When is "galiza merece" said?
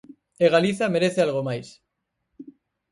0.55-1.19